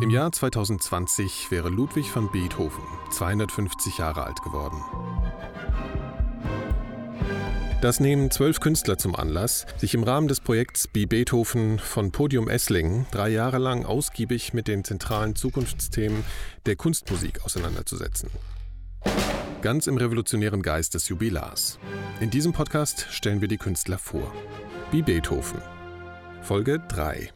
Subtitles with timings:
[0.00, 4.82] Im Jahr 2020 wäre Ludwig van Beethoven 250 Jahre alt geworden.
[7.80, 12.48] Das nehmen zwölf Künstler zum Anlass, sich im Rahmen des Projekts Be Beethoven von Podium
[12.48, 16.24] Esslingen drei Jahre lang ausgiebig mit den zentralen Zukunftsthemen
[16.66, 18.30] der Kunstmusik auseinanderzusetzen.
[19.62, 21.78] Ganz im revolutionären Geist des Jubilars.
[22.20, 24.32] In diesem Podcast stellen wir die Künstler vor.
[24.90, 25.62] Be Beethoven.
[26.42, 27.32] Folge 3.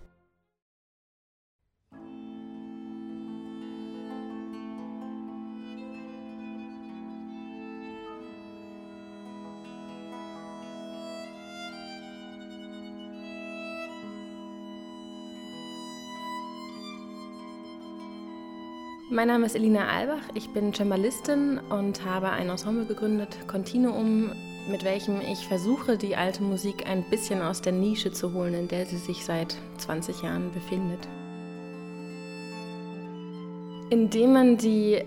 [19.11, 24.33] Mein Name ist Elina Albach, ich bin Cembalistin und habe ein Ensemble gegründet, Continuum,
[24.71, 28.69] mit welchem ich versuche, die alte Musik ein bisschen aus der Nische zu holen, in
[28.69, 31.09] der sie sich seit 20 Jahren befindet.
[33.89, 35.03] Indem man die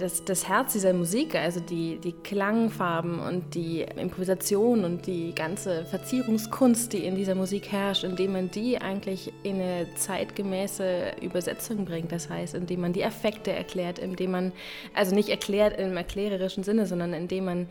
[0.00, 5.84] das, das Herz dieser Musik, also die, die Klangfarben und die Improvisation und die ganze
[5.84, 12.12] Verzierungskunst, die in dieser Musik herrscht, indem man die eigentlich in eine zeitgemäße Übersetzung bringt.
[12.12, 14.52] Das heißt, indem man die Effekte erklärt, indem man,
[14.94, 17.68] also nicht erklärt im erklärerischen Sinne, sondern indem man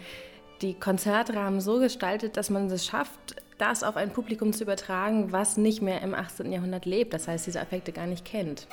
[0.62, 5.58] die Konzertrahmen so gestaltet, dass man es schafft, das auf ein Publikum zu übertragen, was
[5.58, 6.52] nicht mehr im 18.
[6.52, 8.68] Jahrhundert lebt, das heißt, diese Effekte gar nicht kennt.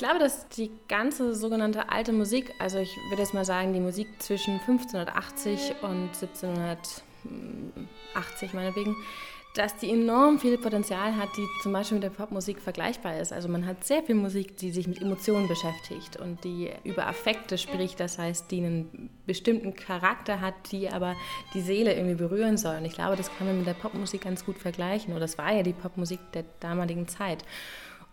[0.00, 4.08] Glaube, dass die ganze sogenannte alte Musik, also ich würde jetzt mal sagen, die Musik
[4.18, 8.96] zwischen 1580 und 1780 meinetwegen,
[9.54, 13.32] dass die enorm viel Potenzial hat, die zum Beispiel mit der Popmusik vergleichbar ist.
[13.32, 17.58] Also man hat sehr viel Musik, die sich mit Emotionen beschäftigt und die über Affekte
[17.58, 21.14] spricht, das heißt, die einen bestimmten Charakter hat, die aber
[21.52, 22.76] die Seele irgendwie berühren soll.
[22.76, 25.12] Und ich glaube, das kann man mit der Popmusik ganz gut vergleichen.
[25.12, 27.44] Oder das war ja die Popmusik der damaligen Zeit.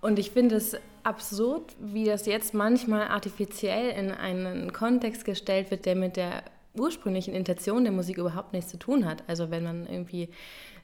[0.02, 5.85] Und ich finde es absurd, wie das jetzt manchmal artifiziell in einen Kontext gestellt wird,
[5.85, 6.44] der mit der
[6.80, 9.24] ursprünglichen Intention der Musik überhaupt nichts zu tun hat.
[9.28, 10.30] Also wenn man irgendwie,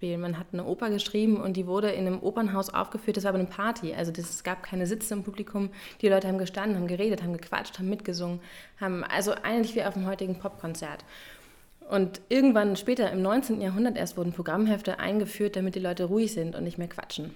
[0.02, 3.40] man hat eine Oper geschrieben und die wurde in einem Opernhaus aufgeführt, das war aber
[3.40, 3.94] eine Party.
[3.94, 5.70] Also das, es gab keine Sitze im Publikum,
[6.02, 8.40] die Leute haben gestanden, haben geredet, haben gequatscht, haben mitgesungen,
[8.80, 11.06] haben also eigentlich wie auf dem heutigen Popkonzert.
[11.90, 13.62] Und irgendwann später im 19.
[13.62, 17.36] Jahrhundert erst wurden Programmhefte eingeführt, damit die Leute ruhig sind und nicht mehr quatschen.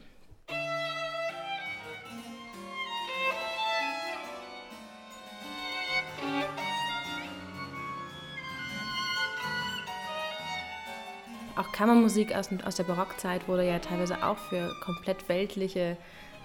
[11.78, 15.96] Kammermusik aus, aus der Barockzeit wurde ja teilweise auch für komplett weltliche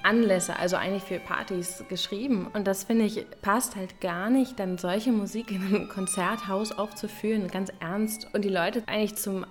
[0.03, 2.49] Anlässe, also eigentlich für Partys geschrieben.
[2.53, 7.49] Und das finde ich passt halt gar nicht, dann solche Musik in einem Konzerthaus aufzuführen,
[7.49, 9.47] ganz ernst und die Leute eigentlich zum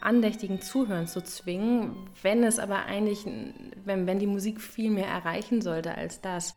[0.00, 3.24] andächtigen Zuhören zu zwingen, wenn es aber eigentlich,
[3.84, 6.56] wenn, wenn die Musik viel mehr erreichen sollte als das.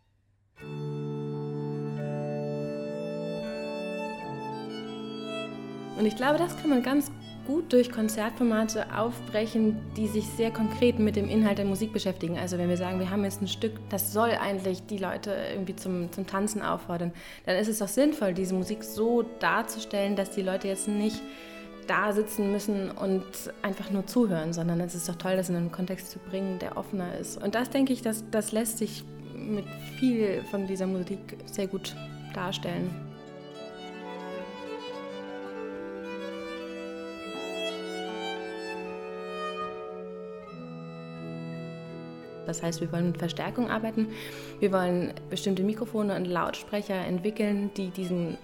[5.96, 7.12] Und ich glaube, das kann man ganz
[7.46, 12.38] gut durch Konzertformate aufbrechen, die sich sehr konkret mit dem Inhalt der Musik beschäftigen.
[12.38, 15.76] Also wenn wir sagen, wir haben jetzt ein Stück, das soll eigentlich die Leute irgendwie
[15.76, 17.12] zum, zum Tanzen auffordern,
[17.46, 21.22] dann ist es doch sinnvoll, diese Musik so darzustellen, dass die Leute jetzt nicht
[21.88, 23.26] da sitzen müssen und
[23.62, 26.78] einfach nur zuhören, sondern es ist doch toll, das in einen Kontext zu bringen, der
[26.78, 27.42] offener ist.
[27.42, 29.04] Und das denke ich, das, das lässt sich
[29.36, 29.66] mit
[30.00, 31.96] viel von dieser Musik sehr gut
[32.34, 33.13] darstellen.
[42.46, 44.08] Das heißt, wir wollen mit Verstärkung arbeiten.
[44.60, 48.38] Wir wollen bestimmte Mikrofone und Lautsprecher entwickeln, die diesen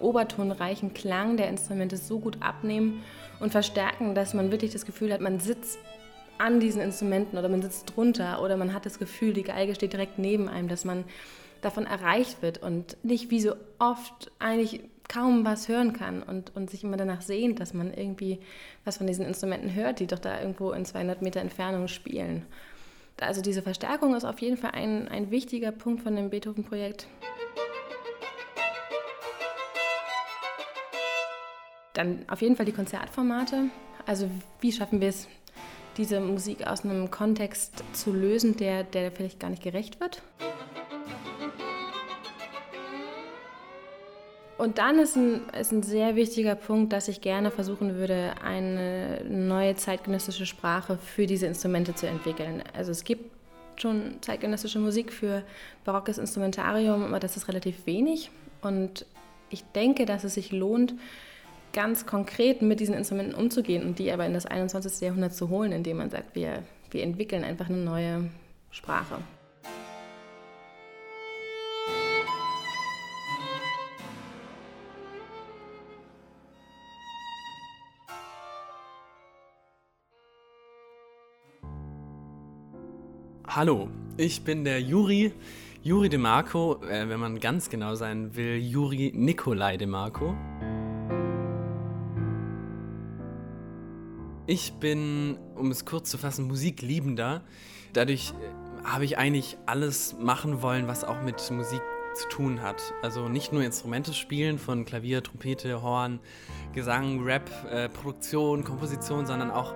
[0.00, 3.02] obertonreichen Klang der Instrumente so gut abnehmen
[3.38, 5.78] und verstärken, dass man wirklich das Gefühl hat, man sitzt
[6.38, 9.92] an diesen Instrumenten oder man sitzt drunter oder man hat das Gefühl, die Geige steht
[9.92, 11.04] direkt neben einem, dass man
[11.60, 16.70] davon erreicht wird und nicht wie so oft eigentlich kaum was hören kann und, und
[16.70, 18.38] sich immer danach sehnt, dass man irgendwie
[18.84, 22.46] was von diesen Instrumenten hört, die doch da irgendwo in 200 Meter Entfernung spielen
[23.20, 27.06] also diese Verstärkung ist auf jeden Fall ein, ein wichtiger Punkt von dem Beethoven-Projekt.
[31.94, 33.70] Dann auf jeden Fall die Konzertformate.
[34.06, 34.30] Also
[34.60, 35.28] wie schaffen wir es,
[35.96, 40.22] diese Musik aus einem Kontext zu lösen, der, der vielleicht gar nicht gerecht wird?
[44.60, 49.24] Und dann ist ein, ist ein sehr wichtiger Punkt, dass ich gerne versuchen würde, eine
[49.26, 52.62] neue zeitgenössische Sprache für diese Instrumente zu entwickeln.
[52.74, 53.30] Also es gibt
[53.80, 55.44] schon zeitgenössische Musik für
[55.86, 58.30] barockes Instrumentarium, aber das ist relativ wenig.
[58.60, 59.06] Und
[59.48, 60.92] ich denke, dass es sich lohnt,
[61.72, 65.00] ganz konkret mit diesen Instrumenten umzugehen und die aber in das 21.
[65.00, 68.28] Jahrhundert zu holen, indem man sagt, wir, wir entwickeln einfach eine neue
[68.70, 69.20] Sprache.
[83.52, 85.32] Hallo, ich bin der Juri,
[85.82, 90.36] Juri De Marco, äh, wenn man ganz genau sein will, Juri Nikolai De Marco.
[94.46, 97.42] Ich bin, um es kurz zu fassen, Musikliebender.
[97.92, 101.82] Dadurch äh, habe ich eigentlich alles machen wollen, was auch mit Musik
[102.14, 102.80] zu tun hat.
[103.02, 106.20] Also nicht nur Instrumente spielen von Klavier, Trompete, Horn,
[106.72, 109.74] Gesang, Rap, äh, Produktion, Komposition, sondern auch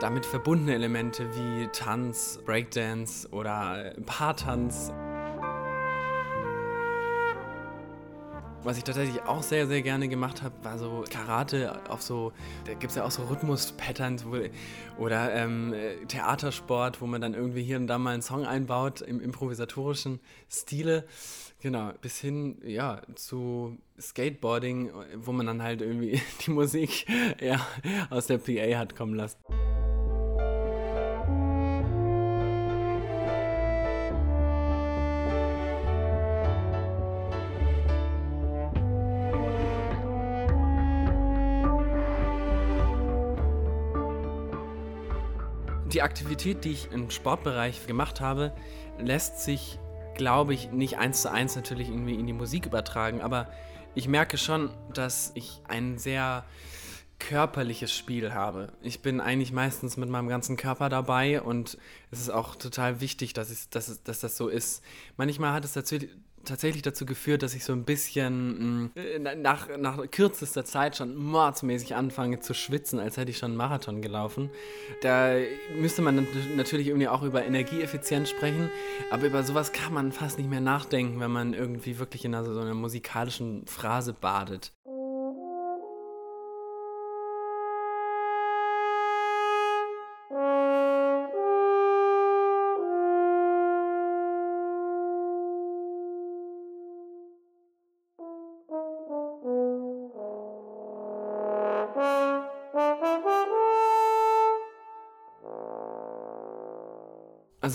[0.00, 4.92] damit verbundene Elemente wie Tanz, Breakdance oder Paartanz.
[8.62, 12.32] Was ich tatsächlich auch sehr, sehr gerne gemacht habe, war so Karate auf so,
[12.64, 14.26] da gibt es ja auch so Rhythmus-Patterns
[14.98, 15.72] oder ähm,
[16.08, 20.18] Theatersport, wo man dann irgendwie hier und da mal einen Song einbaut im improvisatorischen
[20.50, 21.04] Stile.
[21.60, 27.06] Genau, bis hin, ja, zu Skateboarding, wo man dann halt irgendwie die Musik
[27.38, 27.60] eher
[28.10, 29.38] aus der PA hat kommen lassen.
[45.96, 48.52] Die Aktivität, die ich im Sportbereich gemacht habe,
[48.98, 49.78] lässt sich,
[50.14, 53.48] glaube ich, nicht eins zu eins natürlich irgendwie in die Musik übertragen, aber
[53.94, 56.44] ich merke schon, dass ich ein sehr
[57.18, 58.74] körperliches Spiel habe.
[58.82, 61.78] Ich bin eigentlich meistens mit meinem ganzen Körper dabei und
[62.10, 64.84] es ist auch total wichtig, dass, ich, dass, dass das so ist.
[65.16, 65.96] Manchmal hat es dazu,
[66.46, 71.16] tatsächlich dazu geführt, dass ich so ein bisschen mh, mm, nach, nach kürzester Zeit schon
[71.16, 74.50] mordsmäßig anfange zu schwitzen, als hätte ich schon einen Marathon gelaufen.
[75.02, 75.34] Da
[75.78, 76.26] müsste man
[76.56, 78.70] natürlich irgendwie auch über Energieeffizienz sprechen,
[79.10, 82.60] aber über sowas kann man fast nicht mehr nachdenken, wenn man irgendwie wirklich in so
[82.60, 84.72] einer musikalischen Phrase badet.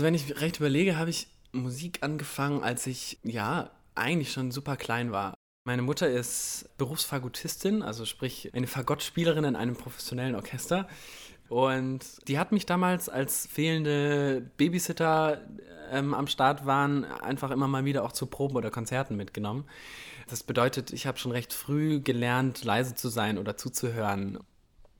[0.01, 4.75] Also wenn ich recht überlege, habe ich Musik angefangen, als ich ja eigentlich schon super
[4.75, 5.35] klein war.
[5.63, 10.87] Meine Mutter ist Berufsfagotistin, also sprich eine Fagottspielerin in einem professionellen Orchester.
[11.49, 15.47] Und die hat mich damals, als fehlende Babysitter
[15.91, 19.65] ähm, am Start waren, einfach immer mal wieder auch zu Proben oder Konzerten mitgenommen.
[20.27, 24.39] Das bedeutet, ich habe schon recht früh gelernt, leise zu sein oder zuzuhören.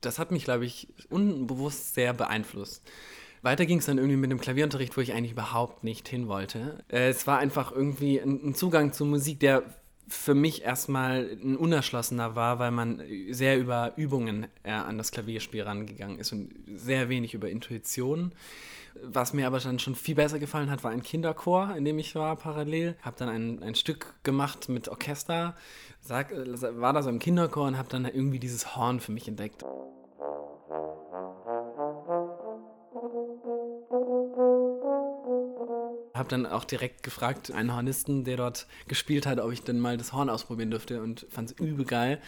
[0.00, 2.84] Das hat mich, glaube ich, unbewusst sehr beeinflusst.
[3.42, 6.84] Weiter ging es dann irgendwie mit dem Klavierunterricht, wo ich eigentlich überhaupt nicht hin wollte.
[6.88, 9.64] Äh, es war einfach irgendwie ein, Zugang zur Musik, der
[10.08, 15.62] für mich erstmal ein unerschlossener war, weil man sehr über Übungen äh, an das Klavierspiel
[15.62, 18.32] rangegangen ist und sehr wenig über Intuition.
[19.02, 22.14] Was mir aber dann schon viel besser gefallen hat, war ein Kinderchor, in dem ich
[22.14, 22.94] war parallel.
[23.00, 25.56] Habe dann ein, ein Stück gemacht mit Orchester,
[26.00, 29.26] sag, äh, war da so im Kinderchor und habe dann irgendwie dieses Horn für mich
[29.26, 29.64] entdeckt.
[36.22, 39.96] Habe dann auch direkt gefragt, einen Hornisten, der dort gespielt hat, ob ich denn mal
[39.96, 42.20] das Horn ausprobieren dürfte und fand es übel geil.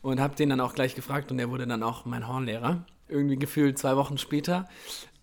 [0.00, 2.86] Und habe den dann auch gleich gefragt und der wurde dann auch mein Hornlehrer.
[3.08, 4.68] Irgendwie gefühlt zwei Wochen später.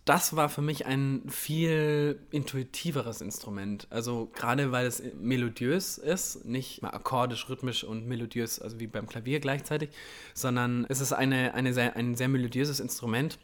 [0.03, 3.88] Das war für mich ein viel intuitiveres Instrument.
[3.89, 9.07] Also gerade weil es melodiös ist, nicht mal akkordisch, rhythmisch und melodiös, also wie beim
[9.07, 9.91] Klavier gleichzeitig,
[10.33, 13.39] sondern es ist eine, eine sehr, ein sehr melodiöses Instrument.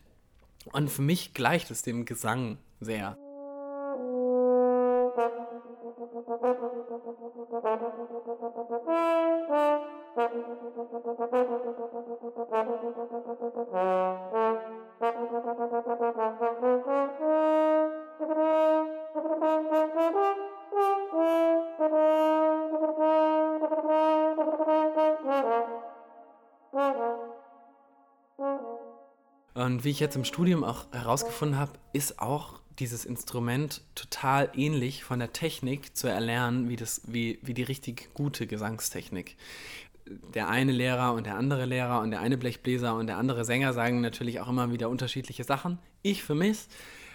[0.74, 3.18] Und für mich gleicht es dem Gesang sehr.
[29.54, 35.04] Und wie ich jetzt im Studium auch herausgefunden habe, ist auch dieses Instrument total ähnlich
[35.04, 39.38] von der Technik zu erlernen, wie, das, wie, wie die richtig gute Gesangstechnik.
[40.34, 43.74] Der eine Lehrer und der andere Lehrer und der eine Blechbläser und der andere Sänger
[43.74, 45.80] sagen natürlich auch immer wieder unterschiedliche Sachen.
[46.04, 46.68] Ich für mich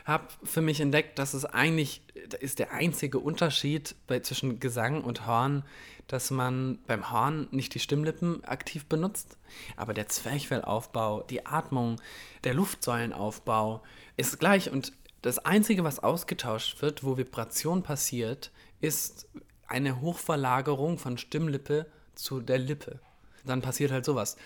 [0.04, 2.02] habe für mich entdeckt, dass es eigentlich
[2.40, 5.62] ist der einzige Unterschied bei, zwischen Gesang und Horn,
[6.06, 9.36] dass man beim Horn nicht die Stimmlippen aktiv benutzt,
[9.76, 12.00] aber der Zwerchfellaufbau, die Atmung,
[12.42, 13.82] der Luftsäulenaufbau
[14.16, 18.50] ist gleich und das Einzige, was ausgetauscht wird, wo Vibration passiert,
[18.80, 19.28] ist
[19.66, 23.00] eine Hochverlagerung von Stimmlippe zu der Lippe.
[23.44, 24.36] Dann passiert halt sowas.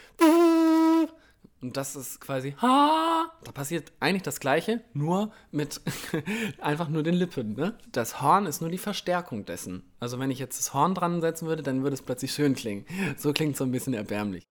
[1.60, 5.80] Und das ist quasi, da passiert eigentlich das Gleiche, nur mit
[6.60, 7.54] einfach nur den Lippen.
[7.54, 7.78] Ne?
[7.90, 9.82] Das Horn ist nur die Verstärkung dessen.
[9.98, 12.84] Also wenn ich jetzt das Horn dran setzen würde, dann würde es plötzlich schön klingen.
[13.16, 14.44] So klingt es so ein bisschen erbärmlich.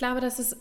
[0.00, 0.56] Glaube, dass es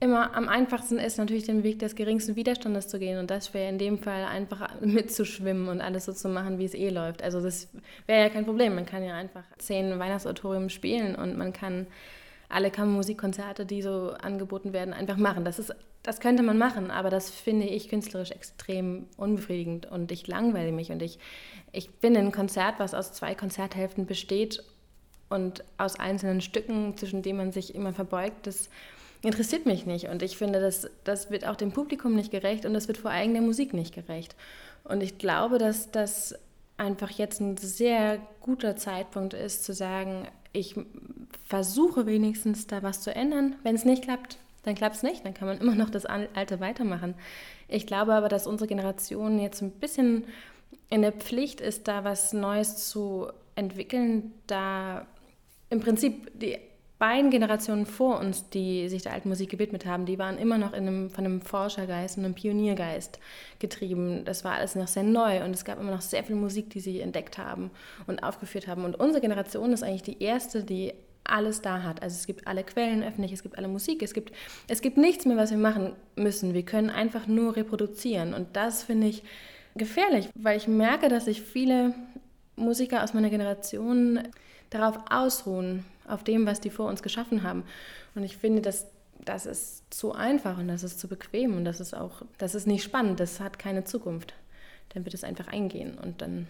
[0.00, 3.20] immer am einfachsten ist, natürlich den Weg des geringsten Widerstandes zu gehen.
[3.20, 6.74] Und das wäre in dem Fall einfach mitzuschwimmen und alles so zu machen, wie es
[6.74, 7.22] eh läuft.
[7.22, 7.68] Also das
[8.06, 8.74] wäre ja kein Problem.
[8.74, 11.86] Man kann ja einfach zehn Weihnachtsauditorien spielen und man kann
[12.48, 15.44] alle Kammermusikkonzerte, die so angeboten werden, einfach machen.
[15.44, 15.72] Das, ist,
[16.02, 20.90] das könnte man machen, aber das finde ich künstlerisch extrem unbefriedigend und ich langweile mich.
[20.90, 21.20] Und ich,
[21.70, 24.64] ich finde ein Konzert, was aus zwei Konzerthälften besteht
[25.32, 28.68] und aus einzelnen Stücken, zwischen denen man sich immer verbeugt, das
[29.22, 30.08] interessiert mich nicht.
[30.08, 33.10] Und ich finde, das, das wird auch dem Publikum nicht gerecht und das wird vor
[33.10, 34.36] allem der Musik nicht gerecht.
[34.84, 36.34] Und ich glaube, dass das
[36.76, 40.74] einfach jetzt ein sehr guter Zeitpunkt ist, zu sagen, ich
[41.44, 43.54] versuche wenigstens da was zu ändern.
[43.62, 46.60] Wenn es nicht klappt, dann klappt es nicht, dann kann man immer noch das Alte
[46.60, 47.14] weitermachen.
[47.68, 50.24] Ich glaube aber, dass unsere Generation jetzt ein bisschen
[50.90, 55.06] in der Pflicht ist, da was Neues zu entwickeln, da
[55.72, 56.58] im Prinzip die
[56.98, 60.72] beiden Generationen vor uns, die sich der alten Musik gewidmet haben, die waren immer noch
[60.72, 63.18] in einem, von einem Forschergeist und einem Pioniergeist
[63.58, 64.24] getrieben.
[64.24, 66.78] Das war alles noch sehr neu und es gab immer noch sehr viel Musik, die
[66.78, 67.72] sie entdeckt haben
[68.06, 68.84] und aufgeführt haben.
[68.84, 70.92] Und unsere Generation ist eigentlich die erste, die
[71.24, 72.02] alles da hat.
[72.02, 74.32] Also es gibt alle Quellen öffentlich, es gibt alle Musik, es gibt,
[74.68, 76.54] es gibt nichts mehr, was wir machen müssen.
[76.54, 78.34] Wir können einfach nur reproduzieren.
[78.34, 79.24] Und das finde ich
[79.74, 81.94] gefährlich, weil ich merke, dass sich viele
[82.54, 84.20] Musiker aus meiner Generation
[84.74, 87.64] darauf ausruhen, auf dem, was die vor uns geschaffen haben.
[88.14, 88.86] Und ich finde, dass
[89.24, 92.66] das ist zu einfach und das ist zu bequem und das ist auch, das ist
[92.66, 94.34] nicht spannend, das hat keine Zukunft.
[94.90, 96.48] Dann wird es einfach eingehen und dann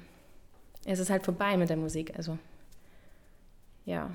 [0.87, 2.15] ist es halt vorbei mit der Musik.
[2.17, 2.39] Also
[3.85, 4.11] ja.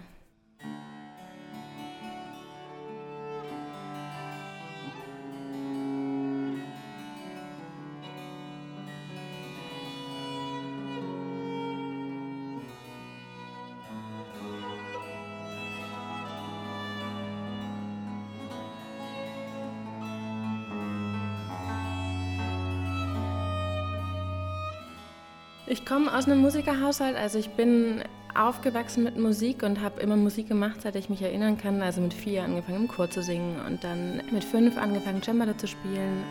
[25.70, 28.02] Ich komme aus einem Musikerhaushalt, also ich bin
[28.34, 31.82] aufgewachsen mit Musik und habe immer Musik gemacht, seit ich mich erinnern kann.
[31.82, 35.68] Also mit vier angefangen im Chor zu singen und dann mit fünf angefangen Cembalo zu
[35.68, 36.24] spielen.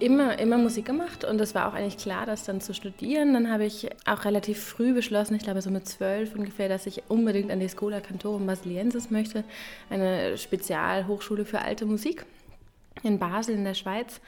[0.00, 3.32] Immer, immer Musik gemacht und es war auch eigentlich klar, das dann zu studieren.
[3.32, 7.04] Dann habe ich auch relativ früh beschlossen, ich glaube so mit zwölf ungefähr, dass ich
[7.08, 9.44] unbedingt an die Schola Cantorum Basiliensis möchte,
[9.88, 12.26] eine Spezialhochschule für alte Musik
[13.04, 14.20] in Basel in der Schweiz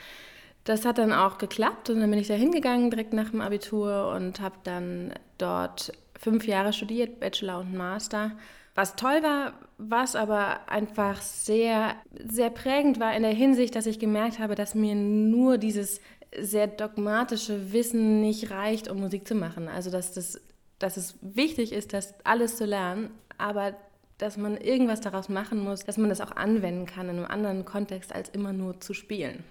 [0.69, 4.13] das hat dann auch geklappt und dann bin ich da hingegangen direkt nach dem Abitur
[4.15, 8.33] und habe dann dort fünf Jahre studiert, Bachelor und Master.
[8.75, 11.95] Was toll war, was aber einfach sehr,
[12.29, 16.03] sehr prägend war in der Hinsicht, dass ich gemerkt habe, dass mir nur dieses
[16.39, 19.69] sehr dogmatische Wissen nicht reicht, um Musik zu machen.
[19.69, 20.39] Also dass, das,
[20.79, 23.75] dass es wichtig ist, das alles zu lernen, aber
[24.19, 27.65] dass man irgendwas daraus machen muss, dass man das auch anwenden kann in einem anderen
[27.65, 29.45] Kontext, als immer nur zu spielen.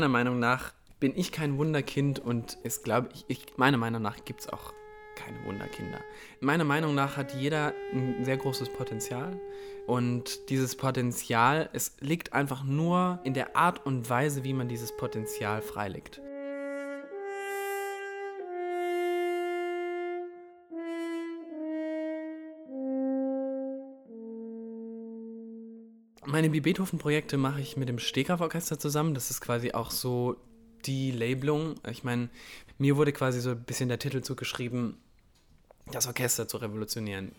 [0.00, 4.24] Meiner Meinung nach bin ich kein Wunderkind und es glaube ich, ich, meiner Meinung nach
[4.24, 4.72] gibt es auch
[5.14, 6.00] keine Wunderkinder.
[6.40, 9.38] Meiner Meinung nach hat jeder ein sehr großes Potenzial
[9.86, 14.96] und dieses Potenzial, es liegt einfach nur in der Art und Weise, wie man dieses
[14.96, 16.22] Potenzial freilegt.
[26.26, 29.14] Meine Beethoven-Projekte mache ich mit dem Stegreif-Orchester zusammen.
[29.14, 30.36] Das ist quasi auch so
[30.84, 31.74] die Labelung.
[31.90, 32.28] Ich meine,
[32.78, 34.98] mir wurde quasi so ein bisschen der Titel zugeschrieben,
[35.92, 37.32] das Orchester zu revolutionieren.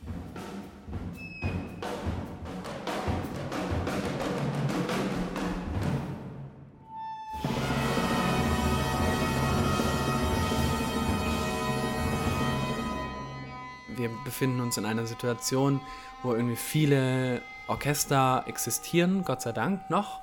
[14.02, 15.80] wir befinden uns in einer Situation,
[16.24, 20.20] wo irgendwie viele Orchester existieren, Gott sei Dank noch.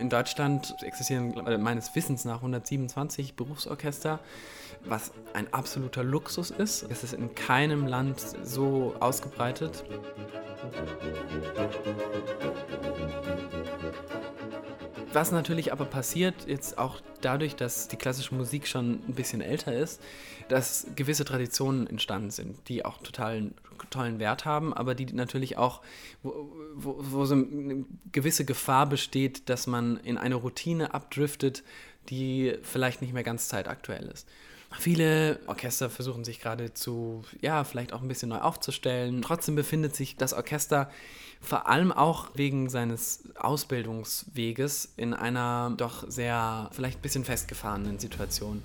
[0.00, 4.18] In Deutschland existieren meines Wissens nach 127 Berufsorchester,
[4.86, 6.86] was ein absoluter Luxus ist.
[6.90, 9.84] Es ist in keinem Land so ausgebreitet.
[15.12, 19.74] Was natürlich aber passiert, jetzt auch dadurch, dass die klassische Musik schon ein bisschen älter
[19.74, 20.00] ist,
[20.48, 23.54] dass gewisse Traditionen entstanden sind, die auch totalen
[23.88, 25.80] tollen Wert haben, aber die natürlich auch,
[26.22, 31.62] wo, wo, wo so eine gewisse Gefahr besteht, dass man in eine Routine abdriftet,
[32.08, 34.28] die vielleicht nicht mehr ganz zeitaktuell ist.
[34.78, 39.20] Viele Orchester versuchen sich gerade zu, ja, vielleicht auch ein bisschen neu aufzustellen.
[39.20, 40.90] Trotzdem befindet sich das Orchester
[41.40, 48.62] vor allem auch wegen seines Ausbildungsweges in einer doch sehr, vielleicht ein bisschen festgefahrenen Situation.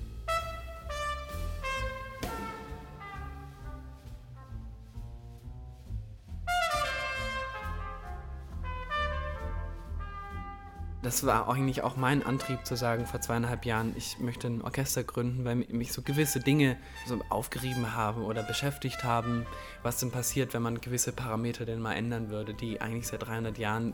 [11.05, 15.03] Das war eigentlich auch mein Antrieb zu sagen, vor zweieinhalb Jahren, ich möchte ein Orchester
[15.03, 19.45] gründen, weil mich so gewisse Dinge so aufgerieben haben oder beschäftigt haben,
[19.83, 23.59] was denn passiert, wenn man gewisse Parameter denn mal ändern würde, die eigentlich seit 300
[23.59, 23.93] Jahren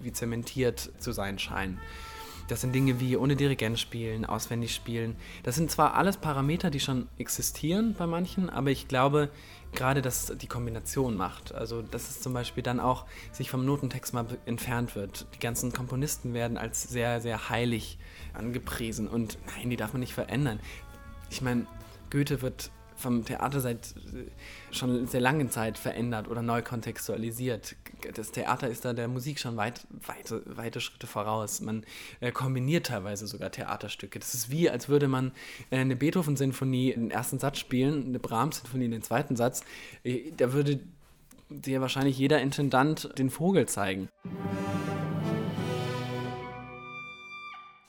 [0.00, 1.78] wie zementiert zu sein scheinen.
[2.48, 5.16] Das sind Dinge wie ohne Dirigent spielen, auswendig spielen.
[5.42, 9.30] Das sind zwar alles Parameter, die schon existieren bei manchen, aber ich glaube,
[9.72, 11.54] gerade dass die Kombination macht.
[11.54, 15.26] Also, dass es zum Beispiel dann auch sich vom Notentext mal entfernt wird.
[15.34, 17.98] Die ganzen Komponisten werden als sehr, sehr heilig
[18.34, 20.60] angepriesen und nein, die darf man nicht verändern.
[21.30, 21.66] Ich meine,
[22.10, 22.70] Goethe wird
[23.02, 27.76] vom Theater seit äh, schon sehr langen Zeit verändert oder neu kontextualisiert.
[28.14, 31.60] Das Theater ist da der Musik schon weit, weite, weite Schritte voraus.
[31.60, 31.84] Man
[32.20, 34.18] äh, kombiniert teilweise sogar Theaterstücke.
[34.18, 35.32] Das ist wie, als würde man
[35.70, 39.62] äh, eine Beethoven-Sinfonie den ersten Satz spielen, eine Brahms-Sinfonie den zweiten Satz.
[40.36, 40.80] Da würde
[41.50, 44.08] dir wahrscheinlich jeder Intendant den Vogel zeigen.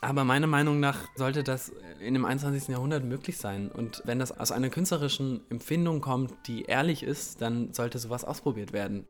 [0.03, 2.67] Aber meiner Meinung nach sollte das in dem 21.
[2.67, 3.71] Jahrhundert möglich sein.
[3.71, 8.73] Und wenn das aus einer künstlerischen Empfindung kommt, die ehrlich ist, dann sollte sowas ausprobiert
[8.73, 9.07] werden.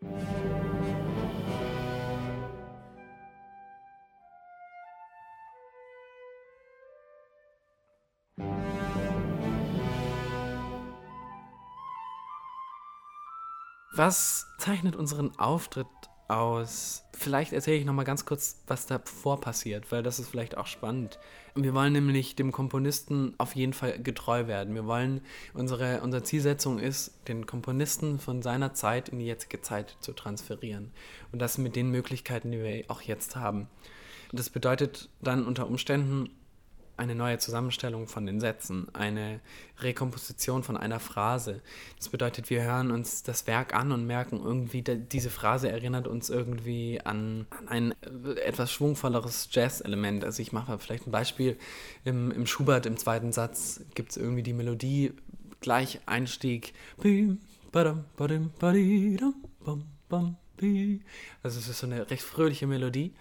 [13.96, 15.88] Was zeichnet unseren Auftritt
[16.36, 17.04] aus.
[17.14, 20.68] Vielleicht erzähle ich noch mal ganz kurz, was davor passiert, weil das ist vielleicht auch
[20.68, 21.20] spannend.
[21.56, 24.74] Wir wollen nämlich dem Komponisten auf jeden Fall getreu werden.
[24.74, 25.22] Wir wollen,
[25.54, 30.92] unsere, unsere Zielsetzung ist, den Komponisten von seiner Zeit in die jetzige Zeit zu transferieren.
[31.32, 33.68] Und das mit den Möglichkeiten, die wir auch jetzt haben.
[34.32, 36.32] Das bedeutet dann unter Umständen
[36.98, 39.40] eine neue Zusammenstellung von den Sätzen, eine
[39.80, 41.62] Rekomposition von einer Phrase.
[41.98, 46.30] Das bedeutet, wir hören uns das Werk an und merken irgendwie, diese Phrase erinnert uns
[46.30, 47.94] irgendwie an, ein
[48.46, 50.24] etwas schwungvolleres Jazz-Element.
[50.24, 51.58] Also ich mache vielleicht ein Beispiel.
[52.04, 55.14] Im, im Schubert im zweiten Satz gibt es irgendwie die Melodie,
[55.62, 56.74] gleich Einstieg.
[61.42, 63.14] Also es ist so eine recht fröhliche Melodie.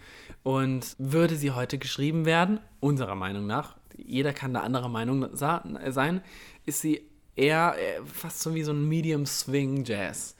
[0.42, 6.22] Und würde sie heute geschrieben werden, unserer Meinung nach, jeder kann da anderer Meinung sein,
[6.66, 7.02] ist sie
[7.36, 10.36] eher fast so wie so ein Medium Swing Jazz.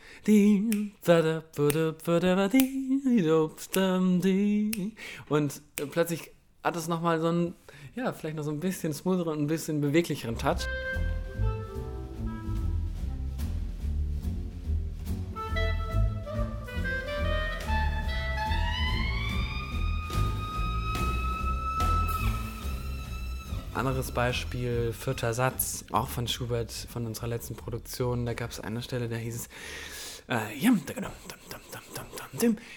[5.29, 6.31] Und plötzlich
[6.63, 7.55] hat es nochmal so ein,
[7.95, 10.67] ja, vielleicht noch so ein bisschen smootheren, ein bisschen beweglicheren Touch.
[23.75, 28.27] Anderes Beispiel, vierter Satz, auch von Schubert, von unserer letzten Produktion.
[28.27, 29.49] Da gab es eine Stelle, da hieß es,
[30.29, 30.69] äh,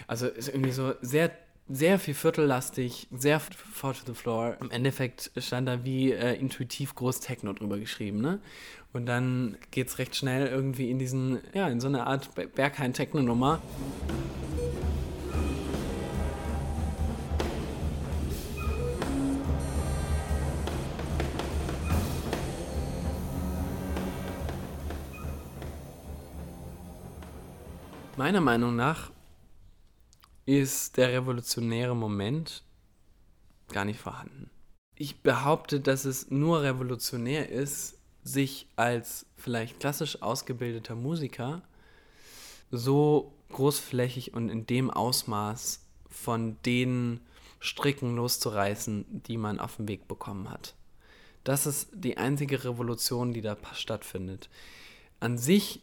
[0.08, 1.31] also ist irgendwie so sehr
[1.67, 4.55] sehr viel viertellastig, sehr four to the floor.
[4.62, 8.39] Im Endeffekt stand da wie äh, intuitiv groß Techno drüber geschrieben, ne?
[8.93, 13.62] Und dann geht es recht schnell irgendwie in diesen, ja, in so eine Art Berghain-Techno-Nummer.
[28.17, 29.12] Meiner Meinung nach
[30.45, 32.63] ist der revolutionäre Moment
[33.67, 34.49] gar nicht vorhanden.
[34.95, 41.62] Ich behaupte, dass es nur revolutionär ist, sich als vielleicht klassisch ausgebildeter Musiker
[42.71, 47.19] so großflächig und in dem Ausmaß von den
[47.60, 50.73] Stricken loszureißen, die man auf dem Weg bekommen hat.
[51.43, 54.49] Das ist die einzige Revolution, die da stattfindet.
[55.19, 55.82] An sich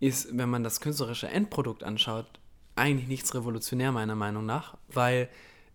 [0.00, 2.26] ist, wenn man das künstlerische Endprodukt anschaut,
[2.74, 5.28] eigentlich nichts revolutionär meiner Meinung nach, weil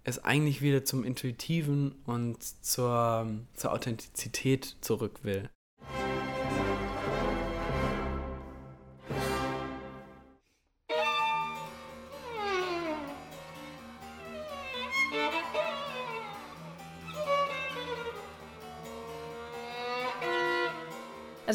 [0.03, 5.49] es eigentlich wieder zum Intuitiven und zur, zur Authentizität zurück will.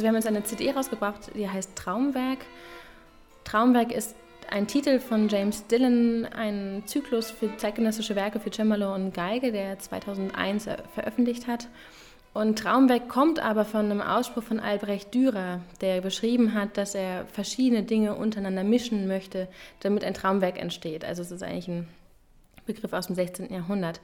[0.01, 2.39] Also wir haben jetzt eine CD rausgebracht, die heißt Traumwerk.
[3.45, 4.17] Traumwerk ist
[4.49, 9.79] ein Titel von James Dillon, ein Zyklus für zeitgenössische Werke für Cembalo und Geige, der
[9.79, 11.69] 2001 veröffentlicht hat.
[12.33, 17.27] Und Traumwerk kommt aber von einem Ausspruch von Albrecht Dürer, der beschrieben hat, dass er
[17.27, 19.49] verschiedene Dinge untereinander mischen möchte,
[19.81, 21.05] damit ein Traumwerk entsteht.
[21.05, 21.89] Also es ist eigentlich ein
[22.65, 23.53] Begriff aus dem 16.
[23.53, 24.01] Jahrhundert.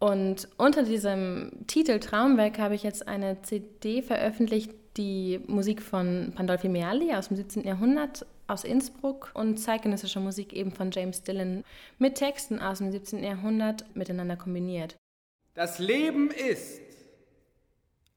[0.00, 6.68] Und unter diesem Titel Traumwerk habe ich jetzt eine CD veröffentlicht, die Musik von Pandolfi
[6.68, 7.64] Mealli aus dem 17.
[7.64, 11.64] Jahrhundert aus Innsbruck und zeitgenössische Musik eben von James Dillon
[11.98, 13.22] mit Texten aus dem 17.
[13.22, 14.96] Jahrhundert miteinander kombiniert.
[15.54, 16.80] Das Leben ist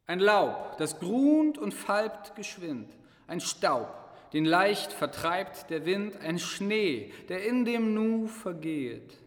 [0.07, 2.89] ein Laub, das grunt und falbt geschwind,
[3.27, 3.89] ein Staub,
[4.33, 9.17] den leicht vertreibt der Wind, ein Schnee, der in dem Nu vergeht.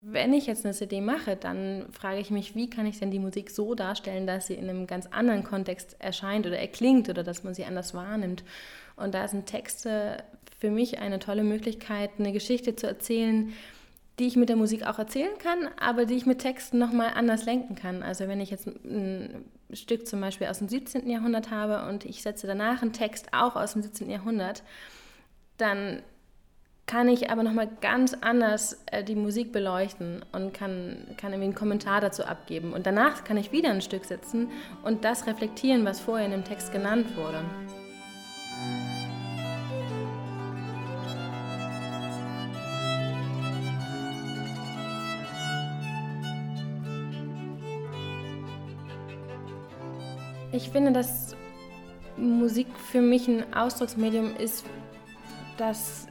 [0.00, 3.18] Wenn ich jetzt eine CD mache, dann frage ich mich, wie kann ich denn die
[3.18, 7.42] Musik so darstellen, dass sie in einem ganz anderen Kontext erscheint oder erklingt oder dass
[7.42, 8.44] man sie anders wahrnimmt.
[8.94, 10.22] Und da sind Texte
[10.60, 13.52] für mich eine tolle Möglichkeit, eine Geschichte zu erzählen,
[14.20, 17.44] die ich mit der Musik auch erzählen kann, aber die ich mit Texten nochmal anders
[17.44, 18.04] lenken kann.
[18.04, 21.08] Also wenn ich jetzt ein Stück zum Beispiel aus dem 17.
[21.08, 24.10] Jahrhundert habe und ich setze danach einen Text auch aus dem 17.
[24.10, 24.62] Jahrhundert,
[25.56, 26.02] dann
[26.88, 31.54] kann ich aber nochmal ganz anders äh, die Musik beleuchten und kann, kann irgendwie einen
[31.54, 32.72] Kommentar dazu abgeben.
[32.72, 34.48] Und danach kann ich wieder ein Stück sitzen
[34.82, 37.44] und das reflektieren, was vorher in dem Text genannt wurde.
[50.52, 51.36] Ich finde, dass
[52.16, 54.64] Musik für mich ein Ausdrucksmedium ist,
[55.58, 56.08] das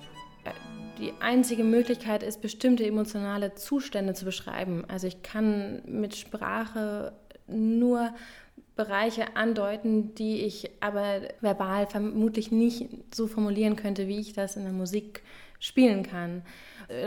[0.97, 4.83] die einzige Möglichkeit ist, bestimmte emotionale Zustände zu beschreiben.
[4.87, 7.13] Also ich kann mit Sprache
[7.47, 8.13] nur
[8.75, 14.63] Bereiche andeuten, die ich aber verbal vermutlich nicht so formulieren könnte, wie ich das in
[14.63, 15.23] der Musik
[15.59, 16.43] spielen kann.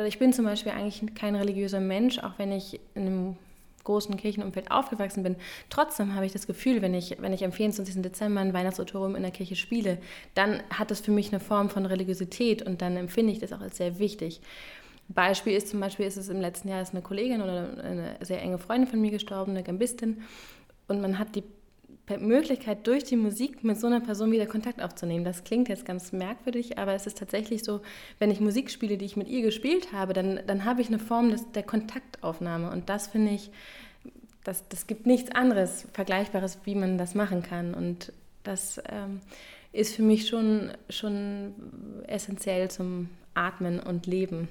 [0.07, 3.37] Ich bin zum Beispiel eigentlich kein religiöser Mensch, auch wenn ich in einem
[3.84, 5.36] großen Kirchenumfeld aufgewachsen bin.
[5.68, 8.02] Trotzdem habe ich das Gefühl, wenn ich, wenn ich am 24.
[8.02, 9.98] Dezember ein Weihnachtsautorium in der Kirche spiele,
[10.34, 13.60] dann hat das für mich eine Form von Religiosität und dann empfinde ich das auch
[13.60, 14.40] als sehr wichtig.
[15.08, 18.40] Beispiel ist zum Beispiel, ist es im letzten Jahr ist eine Kollegin oder eine sehr
[18.40, 20.22] enge Freundin von mir gestorben, eine Gambistin,
[20.90, 21.44] und man hat die
[22.18, 25.24] Möglichkeit, durch die Musik mit so einer Person wieder Kontakt aufzunehmen.
[25.24, 27.80] Das klingt jetzt ganz merkwürdig, aber es ist tatsächlich so,
[28.18, 30.98] wenn ich Musik spiele, die ich mit ihr gespielt habe, dann, dann habe ich eine
[30.98, 32.70] Form des, der Kontaktaufnahme.
[32.70, 33.50] Und das finde ich,
[34.44, 37.74] das, das gibt nichts anderes, Vergleichbares, wie man das machen kann.
[37.74, 39.20] Und das ähm,
[39.72, 41.54] ist für mich schon, schon
[42.06, 44.48] essentiell zum Atmen und Leben.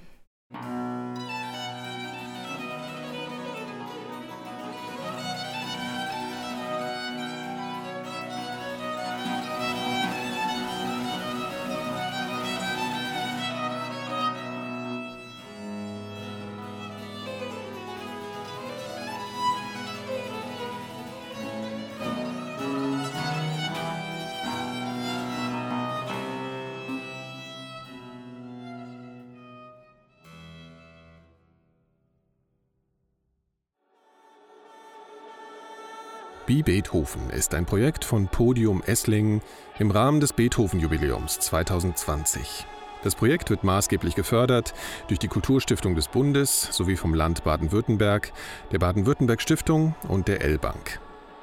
[36.49, 39.43] Wie Beethoven ist ein Projekt von Podium Esslingen
[39.77, 42.65] im Rahmen des Beethoven-Jubiläums 2020.
[43.03, 44.73] Das Projekt wird maßgeblich gefördert
[45.09, 48.33] durch die Kulturstiftung des Bundes sowie vom Land Baden-Württemberg,
[48.71, 50.99] der Baden-Württemberg Stiftung und der L-Bank.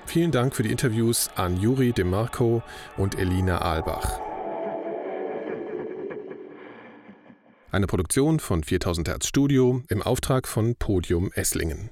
[0.07, 2.65] Vielen Dank für die Interviews an Juri DeMarco
[2.97, 4.19] und Elina Aalbach.
[7.71, 11.91] Eine Produktion von 4000 Hertz Studio im Auftrag von Podium Esslingen.